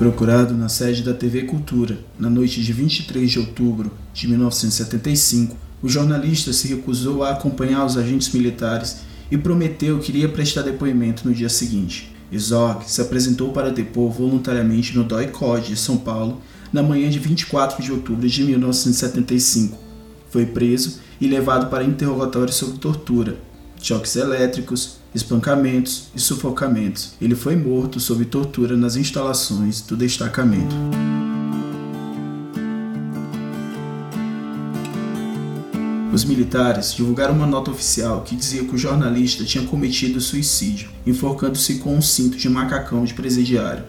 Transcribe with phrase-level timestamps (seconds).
[0.00, 5.90] procurado na sede da TV Cultura na noite de 23 de outubro de 1975, o
[5.90, 11.34] jornalista se recusou a acompanhar os agentes militares e prometeu que iria prestar depoimento no
[11.34, 12.16] dia seguinte.
[12.32, 16.40] Izog se apresentou para depor voluntariamente no DOI-COD de São Paulo
[16.72, 19.76] na manhã de 24 de outubro de 1975.
[20.30, 23.36] Foi preso e levado para interrogatório sobre tortura,
[23.78, 27.14] choques elétricos, espancamentos e sufocamentos.
[27.20, 30.74] Ele foi morto sob tortura nas instalações do destacamento.
[36.12, 41.76] Os militares divulgaram uma nota oficial que dizia que o jornalista tinha cometido suicídio, enforcando-se
[41.76, 43.84] com um cinto de macacão de presidiário.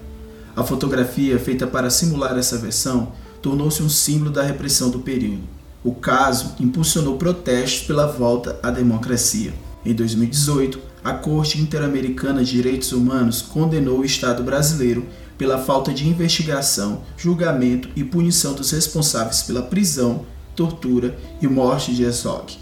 [0.55, 5.41] A fotografia, feita para simular essa versão, tornou-se um símbolo da repressão do período.
[5.83, 9.51] O caso impulsionou protestos pela volta à democracia.
[9.83, 16.07] Em 2018, a Corte Interamericana de Direitos Humanos condenou o Estado brasileiro pela falta de
[16.07, 22.55] investigação, julgamento e punição dos responsáveis pela prisão, tortura e morte de Herzog.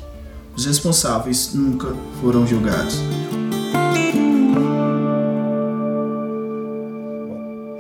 [0.56, 2.96] Os responsáveis nunca foram julgados.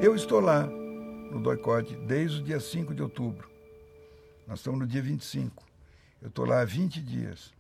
[0.02, 0.68] Eu estou lá
[1.32, 3.48] no doicote desde o dia 5 de outubro.
[4.46, 5.64] Nós estamos no dia 25.
[6.22, 7.59] Eu estou lá há 20 dias.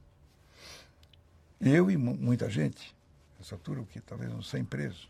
[1.59, 2.95] Eu e muita gente,
[3.37, 5.09] nessa altura, o que talvez uns 100 presos,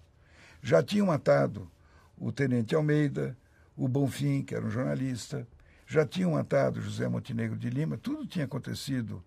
[0.61, 1.69] já tinham matado
[2.17, 3.38] o tenente Almeida,
[3.78, 5.47] o Bonfim, que era um jornalista,
[5.86, 9.23] já tinham matado José Montenegro de Lima, tudo tinha acontecido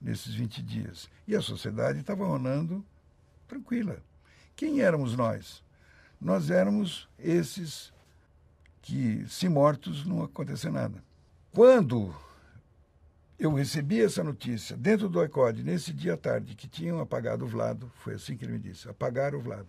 [0.00, 1.08] nesses 20 dias.
[1.26, 2.84] E a sociedade estava rolando
[3.46, 4.02] tranquila.
[4.56, 5.62] Quem éramos nós?
[6.20, 7.92] Nós éramos esses
[8.80, 11.02] que, se mortos, não aconteceu nada.
[11.52, 12.14] Quando
[13.40, 17.48] eu recebi essa notícia dentro do ICOD, nesse dia à tarde, que tinham apagado o
[17.48, 19.68] Vlado, foi assim que ele me disse: apagaram o Vlado.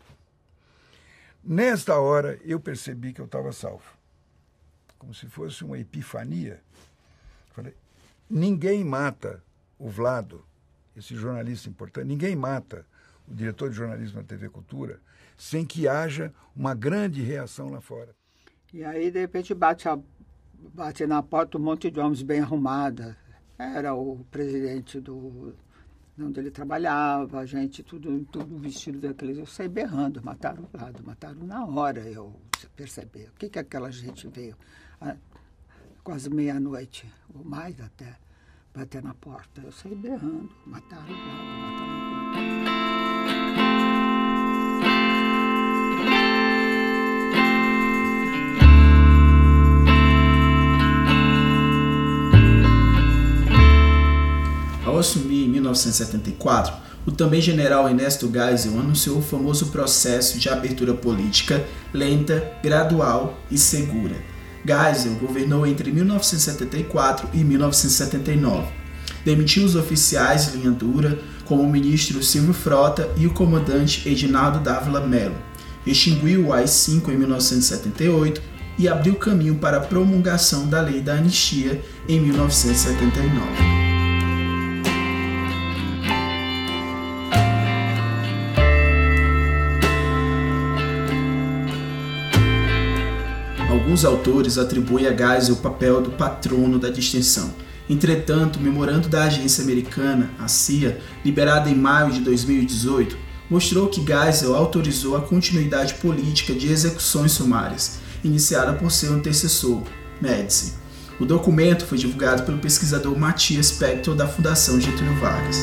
[1.42, 3.98] Nesta hora, eu percebi que eu estava salvo.
[5.00, 6.62] Como se fosse uma epifania.
[7.54, 7.74] Falei:
[8.30, 9.42] ninguém mata
[9.80, 10.44] o Vlado,
[10.96, 12.86] esse jornalista importante, ninguém mata
[13.26, 15.00] o diretor de jornalismo da TV Cultura,
[15.38, 18.14] sem que haja uma grande reação lá fora.
[18.74, 19.98] E aí, de repente, bate, a,
[20.74, 23.16] bate na porta um monte de homens bem arrumados,
[23.62, 25.54] era o presidente do
[26.20, 29.38] onde ele trabalhava, a gente tudo, tudo vestido daqueles.
[29.38, 32.34] Eu saí berrando, mataram o lado, mataram na hora eu
[32.76, 33.24] percebi.
[33.24, 34.56] O que, que aquela gente veio?
[35.00, 35.16] Ah,
[36.04, 38.18] quase meia-noite, ou mais até,
[38.74, 39.62] bater na porta.
[39.62, 42.71] Eu saí berrando, mataram o lado, mataram o lado.
[55.02, 56.74] Assumir em 1974,
[57.06, 63.58] o também general Ernesto Geisel anunciou o famoso processo de abertura política lenta, gradual e
[63.58, 64.16] segura.
[64.66, 68.68] Geisel governou entre 1974 e 1979.
[69.26, 74.60] Demitiu os oficiais de linha dura, como o ministro Silvio Frota e o comandante Edinaldo
[74.60, 75.36] Dávila Mello.
[75.86, 78.42] Extinguiu o AI-5 em 1978
[78.78, 83.81] e abriu caminho para a promulgação da Lei da Anistia em 1979.
[93.92, 97.54] Alguns autores atribuem a Geisel o papel do patrono da distinção.
[97.90, 103.18] Entretanto, o memorando da agência americana, a CIA, liberado em maio de 2018,
[103.50, 109.84] mostrou que Geisel autorizou a continuidade política de execuções sumárias, iniciada por seu antecessor,
[110.22, 110.76] Médici.
[111.20, 115.58] O documento foi divulgado pelo pesquisador Matias Spector da Fundação Getúlio Vargas.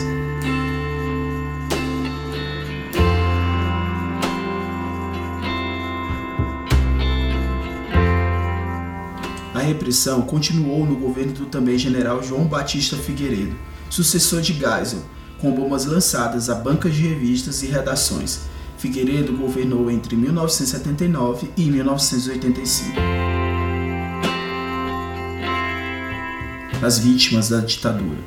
[9.89, 13.57] Repressão continuou no governo do também general João Batista Figueiredo,
[13.89, 15.01] sucessor de Geisel,
[15.41, 18.41] com bombas lançadas a bancas de revistas e redações.
[18.77, 22.93] Figueiredo governou entre 1979 e 1985.
[26.83, 28.19] As vítimas da ditadura: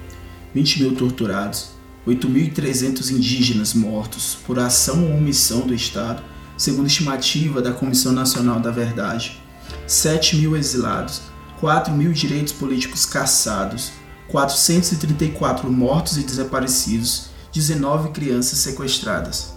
[0.55, 1.73] 20 mil torturados,
[2.07, 6.23] 8.300 indígenas mortos por ação ou omissão do Estado,
[6.57, 9.39] segundo estimativa da Comissão Nacional da Verdade,
[9.85, 11.30] 7 mil exilados,
[11.61, 13.93] 4 mil direitos políticos cassados,
[14.29, 19.55] 434 mortos e desaparecidos, 19 crianças sequestradas.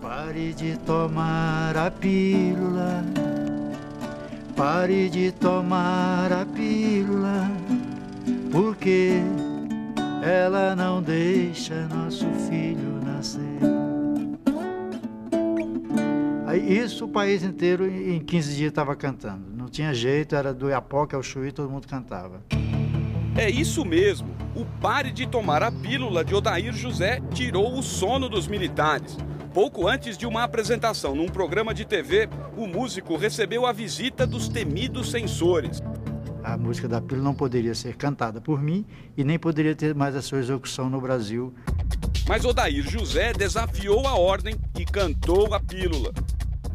[0.00, 3.04] Pare de tomar a pílula,
[4.56, 7.50] pare de tomar a pílula,
[8.50, 9.20] porque
[10.22, 13.44] ela não deixa nosso filho nascer.
[16.66, 19.55] Isso o país inteiro em 15 dias estava cantando.
[19.66, 22.40] Não tinha jeito, era do Iapoca ao Chuí, todo mundo cantava.
[23.36, 24.28] É isso mesmo.
[24.54, 29.18] O pare de tomar a pílula de Odair José tirou o sono dos militares.
[29.52, 34.48] Pouco antes de uma apresentação num programa de TV, o músico recebeu a visita dos
[34.48, 35.82] temidos censores.
[36.44, 38.86] A música da pílula não poderia ser cantada por mim
[39.16, 41.52] e nem poderia ter mais a sua execução no Brasil.
[42.28, 46.12] Mas Odair José desafiou a ordem e cantou a pílula.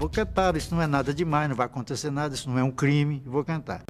[0.01, 2.71] Vou cantar, isso não é nada demais, não vai acontecer nada, isso não é um
[2.71, 3.83] crime, vou cantar.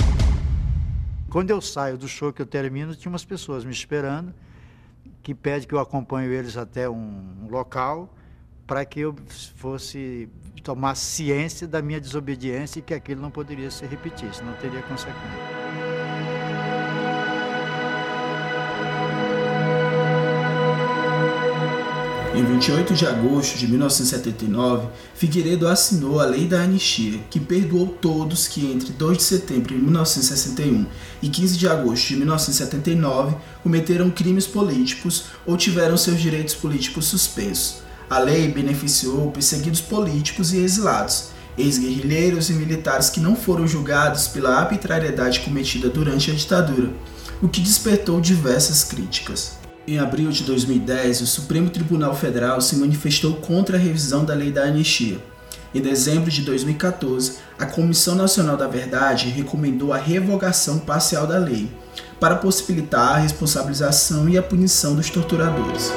[1.29, 4.33] Quando eu saio do show que eu termino, tinha umas pessoas me esperando
[5.23, 8.13] que pede que eu acompanhe eles até um local
[8.67, 9.15] para que eu
[9.55, 10.27] fosse
[10.61, 15.60] tomar ciência da minha desobediência e que aquilo não poderia se repetir, não teria consequência.
[22.33, 28.47] Em 28 de agosto de 1979, Figueiredo assinou a Lei da Anistia, que perdoou todos
[28.47, 30.85] que entre 2 de setembro de 1961
[31.21, 37.81] e 15 de agosto de 1979 cometeram crimes políticos ou tiveram seus direitos políticos suspensos.
[38.09, 44.55] A lei beneficiou perseguidos políticos e exilados, ex-guerrilheiros e militares que não foram julgados pela
[44.55, 46.93] arbitrariedade cometida durante a ditadura,
[47.41, 49.60] o que despertou diversas críticas.
[49.87, 54.51] Em abril de 2010, o Supremo Tribunal Federal se manifestou contra a revisão da Lei
[54.51, 55.17] da Anistia.
[55.73, 61.67] Em dezembro de 2014, a Comissão Nacional da Verdade recomendou a revogação parcial da lei,
[62.19, 65.91] para possibilitar a responsabilização e a punição dos torturadores.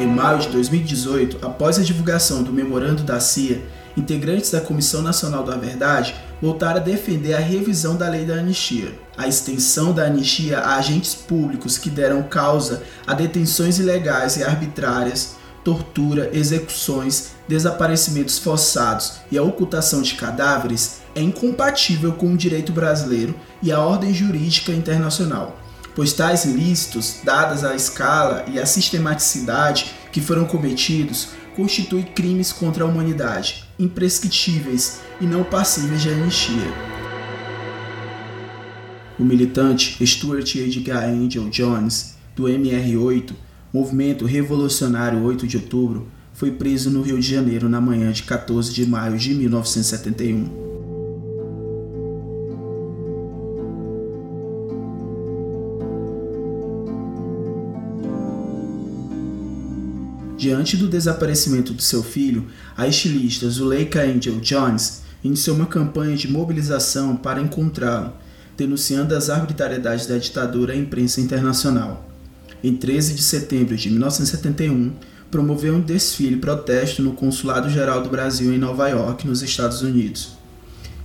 [0.00, 3.62] Em maio de 2018, após a divulgação do memorando da CIA,
[3.96, 8.92] integrantes da Comissão Nacional da Verdade voltaram a defender a revisão da lei da anistia,
[9.16, 15.36] a extensão da anistia a agentes públicos que deram causa a detenções ilegais e arbitrárias,
[15.62, 23.34] tortura, execuções, desaparecimentos forçados e a ocultação de cadáveres é incompatível com o direito brasileiro
[23.62, 25.60] e a ordem jurídica internacional,
[25.94, 32.82] pois tais ilícitos, dadas a escala e a sistematicidade que foram cometidos, constituem crimes contra
[32.82, 36.72] a humanidade imprescritíveis e não passíveis de anistia.
[39.18, 43.32] O militante Stuart Edgar Angel Jones, do MR8,
[43.72, 48.72] Movimento Revolucionário 8 de Outubro, foi preso no Rio de Janeiro na manhã de 14
[48.72, 50.71] de maio de 1971.
[60.42, 66.26] Diante do desaparecimento de seu filho, a estilista Zuleika Angel Jones iniciou uma campanha de
[66.26, 68.12] mobilização para encontrá-lo,
[68.56, 72.10] denunciando as arbitrariedades da ditadura à imprensa internacional.
[72.60, 74.94] Em 13 de setembro de 1971,
[75.30, 80.32] promoveu um desfile protesto no Consulado Geral do Brasil em Nova York, nos Estados Unidos.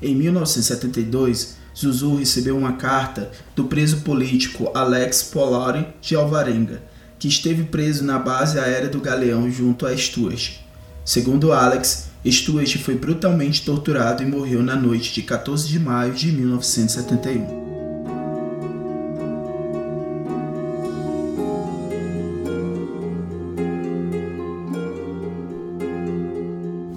[0.01, 6.81] Em 1972, Zuzu recebeu uma carta do preso político Alex Polari de Alvarenga,
[7.19, 10.59] que esteve preso na base aérea do Galeão junto a Stuart.
[11.03, 16.31] Segundo Alex, Stuart foi brutalmente torturado e morreu na noite de 14 de maio de
[16.31, 17.67] 1971.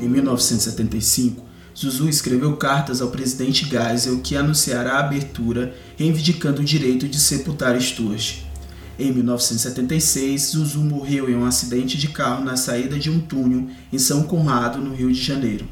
[0.00, 1.44] Em 1975,
[1.76, 7.80] Zuzu escreveu cartas ao presidente Geisel que anunciara a abertura, reivindicando o direito de sepultar
[7.80, 8.49] Stuart.
[9.00, 13.98] Em 1976, Zuzu morreu em um acidente de carro na saída de um túnel em
[13.98, 15.66] São Conrado, no Rio de Janeiro.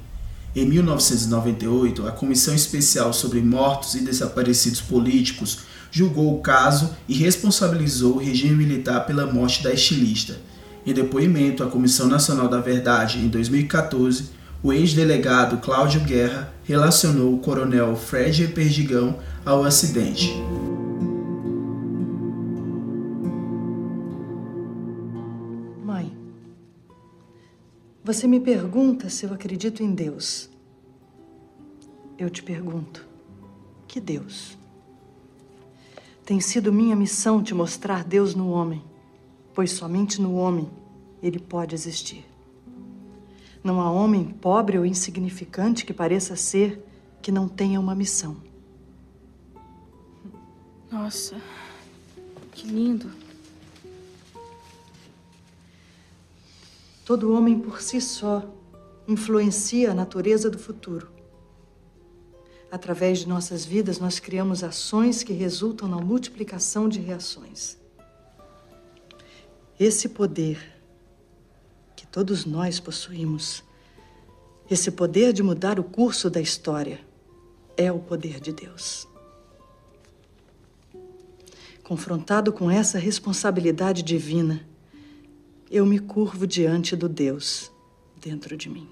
[0.56, 5.58] Em 1998, a Comissão Especial sobre Mortos e Desaparecidos Políticos
[5.90, 10.38] julgou o caso e responsabilizou o regime militar pela morte da estilista.
[10.86, 14.24] Em depoimento à Comissão Nacional da Verdade, em 2014,
[14.62, 20.32] o ex-delegado Cláudio Guerra relacionou o coronel Fred Perdigão ao acidente.
[28.08, 30.48] Você me pergunta se eu acredito em Deus.
[32.16, 33.06] Eu te pergunto:
[33.86, 34.56] que Deus?
[36.24, 38.82] Tem sido minha missão te mostrar Deus no homem,
[39.52, 40.70] pois somente no homem
[41.22, 42.24] ele pode existir.
[43.62, 46.82] Não há homem pobre ou insignificante que pareça ser
[47.20, 48.38] que não tenha uma missão.
[50.90, 51.36] Nossa,
[52.52, 53.27] que lindo.
[57.08, 58.46] Todo homem por si só
[59.08, 61.08] influencia a natureza do futuro.
[62.70, 67.78] Através de nossas vidas, nós criamos ações que resultam na multiplicação de reações.
[69.80, 70.60] Esse poder
[71.96, 73.64] que todos nós possuímos,
[74.70, 77.00] esse poder de mudar o curso da história,
[77.74, 79.08] é o poder de Deus.
[81.82, 84.67] Confrontado com essa responsabilidade divina,
[85.70, 87.70] eu me curvo diante do Deus
[88.20, 88.88] dentro de mim.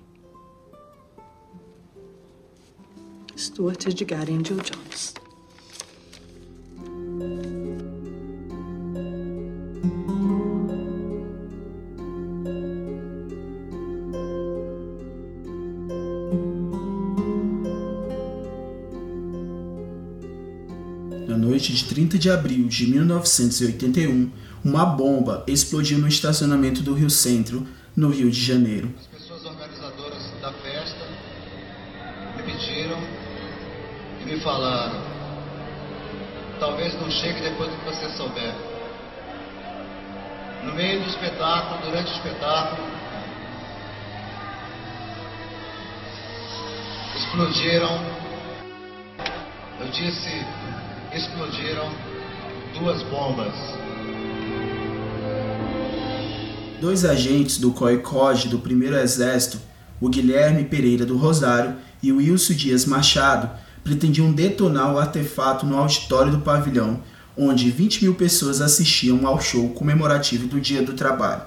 [3.37, 5.15] Stuart Edgar Angel Jones.
[21.27, 24.31] Na noite de 30 de abril de 1981,
[24.67, 27.65] uma bomba explodiu no estacionamento do Rio Centro,
[27.97, 28.93] no Rio de Janeiro.
[28.99, 31.07] As pessoas organizadoras da festa
[32.37, 32.99] me pediram
[34.21, 35.01] e me falaram:
[36.59, 38.53] talvez não chegue depois do que você souber.
[40.65, 42.89] No meio do espetáculo, durante o espetáculo,
[47.15, 48.01] explodiram,
[49.79, 50.45] eu disse,
[51.15, 51.89] explodiram
[52.75, 53.86] duas bombas.
[56.81, 59.59] Dois agentes do COI-COD do Primeiro Exército,
[59.99, 63.49] o Guilherme Pereira do Rosário e o Wilson Dias Machado,
[63.83, 67.01] pretendiam detonar o artefato no auditório do pavilhão,
[67.35, 71.43] onde 20 mil pessoas assistiam ao show comemorativo do Dia do Trabalho,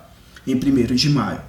[0.48, 1.42] em 1 de maio.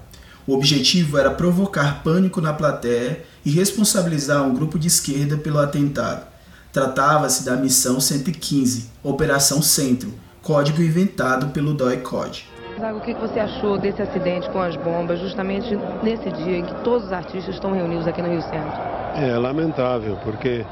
[0.46, 6.26] O objetivo era provocar pânico na plateia e responsabilizar um grupo de esquerda pelo atentado.
[6.70, 12.49] Tratava-se da Missão 115, Operação Centro, código inventado pelo DOI-COD.
[12.78, 17.06] O que você achou desse acidente com as bombas, justamente nesse dia em que todos
[17.06, 18.80] os artistas estão reunidos aqui no Rio Centro?
[19.16, 20.64] É lamentável, porque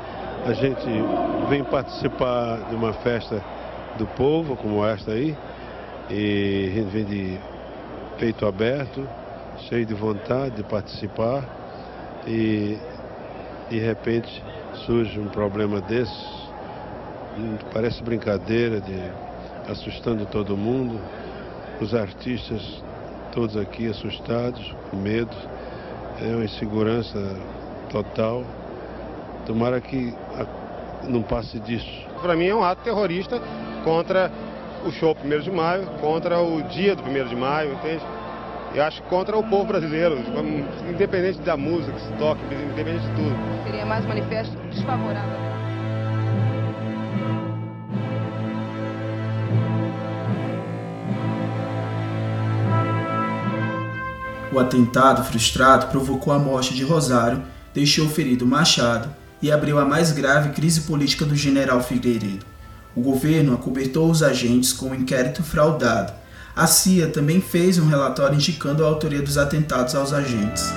[0.46, 0.86] a gente
[1.48, 3.42] vem participar de uma festa
[3.98, 5.36] do povo, como esta aí,
[6.10, 7.38] e a gente vem de
[8.18, 9.06] peito aberto,
[9.68, 11.44] cheio de vontade de participar,
[12.26, 12.78] e
[13.68, 14.42] de repente
[14.86, 16.26] surge um problema desse,
[17.72, 18.98] parece brincadeira, de
[19.70, 20.98] assustando todo mundo,
[21.80, 22.82] os artistas
[23.32, 25.34] todos aqui assustados, com medo,
[26.20, 27.36] é uma insegurança
[27.90, 28.44] total.
[29.46, 30.12] Tomara que
[31.08, 32.06] não passe disso.
[32.20, 33.40] Para mim é um ato terrorista
[33.84, 34.30] contra
[34.84, 38.02] o show 1 de maio, contra o dia do 1 de maio, entende?
[38.74, 40.18] Eu acho que contra o povo brasileiro,
[40.88, 43.64] independente da música que se toque, independente de tudo.
[43.64, 45.47] Seria mais um manifesto desfavorável.
[54.58, 59.08] O atentado frustrado provocou a morte de Rosário, deixou ferido Machado
[59.40, 62.44] e abriu a mais grave crise política do general Figueiredo.
[62.92, 66.12] O governo acobertou os agentes com um inquérito fraudado.
[66.56, 70.72] A CIA também fez um relatório indicando a autoria dos atentados aos agentes.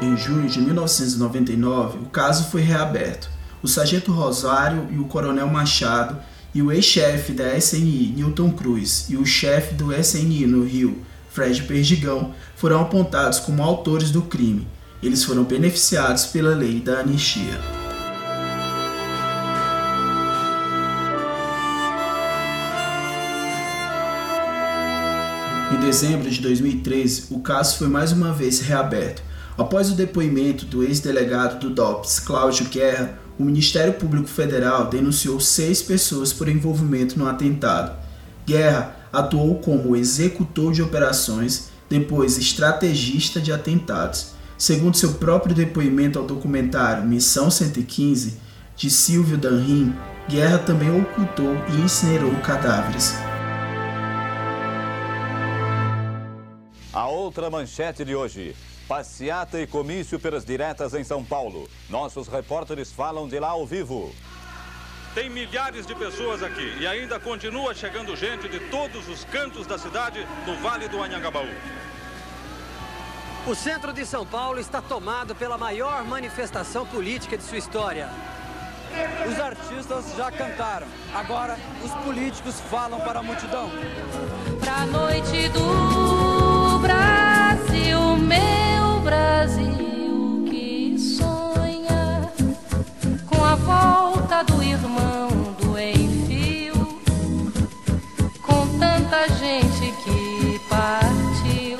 [0.00, 3.28] Em junho de 1999, o caso foi reaberto.
[3.64, 6.16] O sargento Rosário e o coronel Machado
[6.56, 11.62] e o ex-chefe da SNI, Newton Cruz, e o chefe do SNI no Rio, Fred
[11.64, 14.66] Perdigão, foram apontados como autores do crime.
[15.02, 17.60] Eles foram beneficiados pela lei da anistia.
[25.74, 29.20] Em dezembro de 2013, o caso foi mais uma vez reaberto.
[29.58, 35.82] Após o depoimento do ex-delegado do DOPS, Cláudio Guerra, o Ministério Público Federal denunciou seis
[35.82, 37.96] pessoas por envolvimento no atentado.
[38.46, 44.34] Guerra atuou como executor de operações, depois estrategista de atentados.
[44.56, 48.38] Segundo seu próprio depoimento ao documentário Missão 115,
[48.74, 49.94] de Silvio Danrin,
[50.28, 53.14] Guerra também ocultou e incinerou cadáveres.
[56.92, 58.56] A outra manchete de hoje.
[58.88, 61.68] Passeata e comício pelas diretas em São Paulo.
[61.90, 64.14] Nossos repórteres falam de lá ao vivo.
[65.12, 69.76] Tem milhares de pessoas aqui e ainda continua chegando gente de todos os cantos da
[69.76, 71.48] cidade no Vale do Anhangabaú.
[73.44, 78.08] O centro de São Paulo está tomado pela maior manifestação política de sua história.
[79.28, 80.86] Os artistas já cantaram.
[81.12, 83.68] Agora os políticos falam para a multidão.
[84.60, 88.65] Pra noite do Brasil, meu
[89.06, 92.28] Brasil que sonha
[93.24, 95.28] com a volta do irmão
[95.60, 96.74] do enfio,
[98.42, 101.78] com tanta gente que partiu.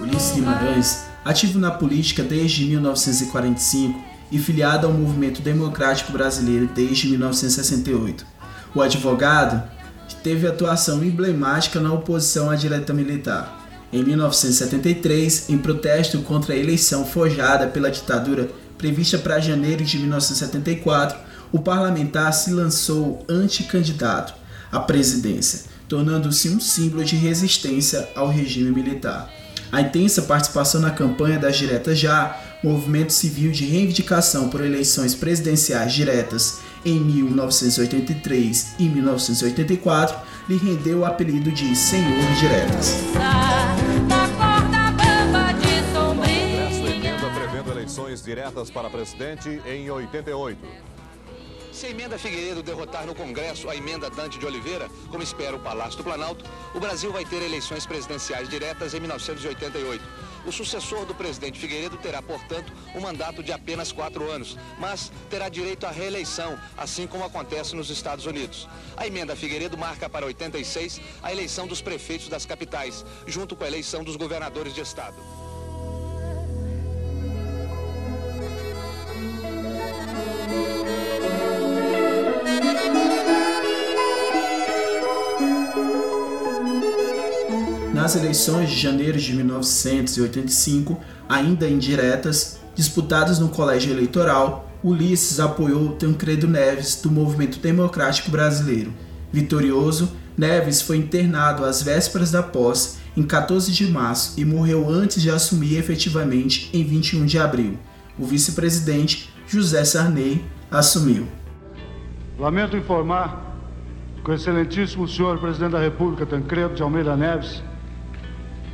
[0.00, 8.24] Ulisses Guimarães, ativo na política desde 1945 e filiado ao movimento democrático brasileiro desde 1968.
[8.72, 9.68] O advogado
[10.22, 13.65] teve atuação emblemática na oposição à direta militar.
[13.96, 21.16] Em 1973, em protesto contra a eleição forjada pela ditadura prevista para janeiro de 1974,
[21.50, 24.34] o parlamentar se lançou anticandidato
[24.70, 29.32] à presidência, tornando-se um símbolo de resistência ao regime militar.
[29.72, 35.94] A intensa participação na campanha das diretas já, movimento civil de reivindicação por eleições presidenciais
[35.94, 40.18] diretas em 1983 e 1984,
[40.50, 42.98] lhe rendeu o apelido de Senhor Diretas.
[48.16, 50.58] Eleições diretas para presidente em 88.
[51.72, 55.58] Se a emenda Figueiredo derrotar no Congresso a emenda Dante de Oliveira, como espera o
[55.58, 56.44] Palácio do Planalto,
[56.74, 60.02] o Brasil vai ter eleições presidenciais diretas em 1988.
[60.46, 65.48] O sucessor do presidente Figueiredo terá, portanto, um mandato de apenas quatro anos, mas terá
[65.48, 68.66] direito à reeleição, assim como acontece nos Estados Unidos.
[68.96, 73.68] A emenda Figueiredo marca para 86 a eleição dos prefeitos das capitais, junto com a
[73.68, 75.16] eleição dos governadores de estado.
[88.06, 90.96] Nas eleições de janeiro de 1985,
[91.28, 98.94] ainda indiretas, disputadas no colégio eleitoral, Ulisses apoiou Tancredo Neves do Movimento Democrático Brasileiro.
[99.32, 105.20] Vitorioso, Neves foi internado às vésperas da posse em 14 de março e morreu antes
[105.20, 107.76] de assumir efetivamente em 21 de abril.
[108.16, 111.26] O vice-presidente José Sarney assumiu.
[112.38, 113.58] Lamento informar
[114.24, 117.64] que o excelentíssimo senhor presidente da República Tancredo de Almeida Neves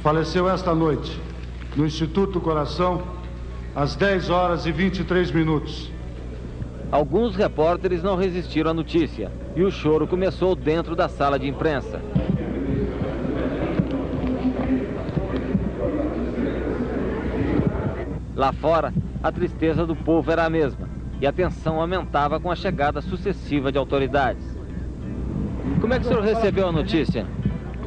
[0.02, 1.16] faleceu esta noite
[1.76, 3.02] no Instituto do Coração
[3.74, 5.90] às 10 horas e 23 minutos.
[6.90, 12.02] Alguns repórteres não resistiram à notícia e o choro começou dentro da sala de imprensa.
[18.34, 20.88] Lá fora, a tristeza do povo era a mesma
[21.20, 24.44] e a tensão aumentava com a chegada sucessiva de autoridades.
[25.80, 27.24] Como é que o senhor recebeu a notícia?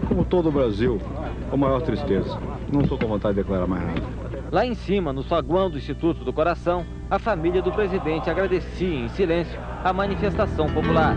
[0.08, 0.99] Como todo o Brasil,
[1.49, 2.38] com maior tristeza.
[2.71, 4.01] Não estou com vontade de declarar mais nada.
[4.51, 9.10] Lá em cima, no saguão do Instituto do Coração, a família do presidente agradecia em
[9.10, 11.15] silêncio a manifestação popular.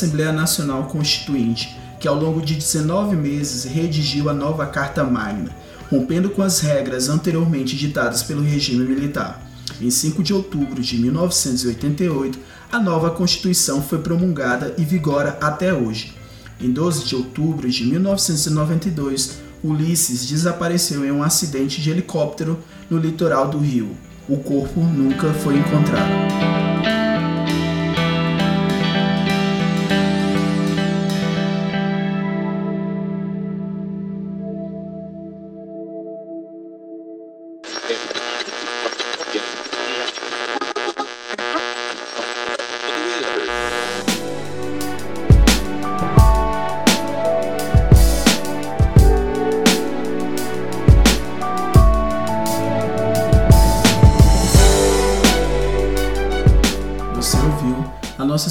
[0.00, 5.50] Assembleia Nacional Constituinte, que ao longo de 19 meses redigiu a nova Carta Magna,
[5.90, 9.46] rompendo com as regras anteriormente ditadas pelo regime militar.
[9.78, 12.38] Em 5 de outubro de 1988,
[12.72, 16.14] a nova Constituição foi promulgada e vigora até hoje.
[16.58, 22.58] Em 12 de outubro de 1992, Ulisses desapareceu em um acidente de helicóptero
[22.88, 23.90] no litoral do Rio.
[24.26, 26.69] O corpo nunca foi encontrado.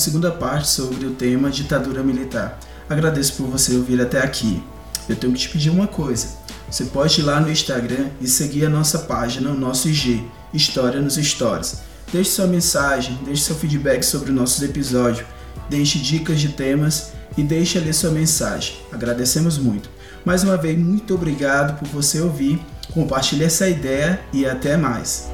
[0.10, 2.60] Segunda parte sobre o tema ditadura militar.
[2.90, 4.64] Agradeço por você ouvir até aqui.
[5.08, 6.30] Eu tenho que te pedir uma coisa.
[6.68, 11.00] Você pode ir lá no Instagram e seguir a nossa página, o nosso IG, História
[11.00, 11.82] nos Stories.
[12.12, 15.28] Deixe sua mensagem, deixe seu feedback sobre os nossos episódios,
[15.70, 18.78] deixe dicas de temas e deixe ali sua mensagem.
[18.92, 19.92] Agradecemos muito.
[20.26, 22.60] Mais uma vez, muito obrigado por você ouvir.
[22.96, 25.30] Compartilhe essa ideia e até mais.